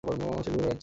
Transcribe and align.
সে 0.03 0.07
ঘুরে 0.13 0.57
বেরাচ্ছে। 0.57 0.71